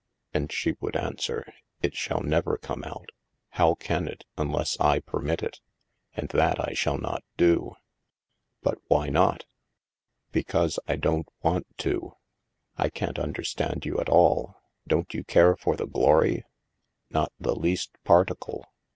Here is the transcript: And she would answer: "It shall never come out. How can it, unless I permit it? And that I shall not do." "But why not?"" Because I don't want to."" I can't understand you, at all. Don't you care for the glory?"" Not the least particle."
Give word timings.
And 0.33 0.51
she 0.51 0.73
would 0.79 0.95
answer: 0.97 1.45
"It 1.83 1.93
shall 1.95 2.21
never 2.21 2.57
come 2.57 2.83
out. 2.83 3.11
How 3.49 3.75
can 3.75 4.07
it, 4.07 4.25
unless 4.35 4.75
I 4.79 4.97
permit 4.99 5.43
it? 5.43 5.59
And 6.15 6.27
that 6.29 6.59
I 6.59 6.73
shall 6.73 6.97
not 6.97 7.23
do." 7.37 7.75
"But 8.63 8.79
why 8.87 9.09
not?"" 9.09 9.45
Because 10.31 10.79
I 10.87 10.95
don't 10.95 11.29
want 11.43 11.67
to."" 11.85 12.15
I 12.79 12.89
can't 12.89 13.19
understand 13.19 13.85
you, 13.85 13.99
at 13.99 14.09
all. 14.09 14.57
Don't 14.87 15.13
you 15.13 15.23
care 15.23 15.55
for 15.55 15.75
the 15.75 15.85
glory?"" 15.85 16.45
Not 17.11 17.31
the 17.39 17.53
least 17.55 17.91
particle." 18.03 18.65